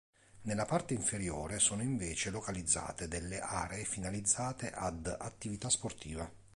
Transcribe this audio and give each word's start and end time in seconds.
Nella 0.45 0.65
parte 0.65 0.95
inferiore, 0.95 1.59
sono 1.59 1.83
invece 1.83 2.31
localizzate 2.31 3.07
delle 3.07 3.39
aree 3.39 3.85
finalizzate 3.85 4.71
ad 4.71 5.05
attività 5.19 5.69
sportive. 5.69 6.39